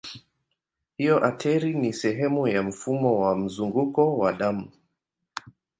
[0.97, 4.69] Hivyo ateri ni sehemu ya mfumo wa mzunguko wa damu.